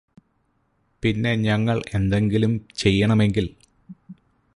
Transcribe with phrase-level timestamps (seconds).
[1.03, 3.47] പിന്നെ ഞങ്ങൾ എന്തെങ്കിലും ചെയ്യണമെങ്കിൽ